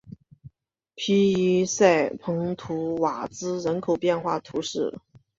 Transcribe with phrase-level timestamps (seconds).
[0.95, 4.97] 皮伊塞蓬图瓦兹人口变化图示